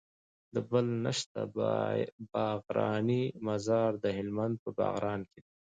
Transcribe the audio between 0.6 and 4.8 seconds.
بله نسته باغرانی مزار د هلمند په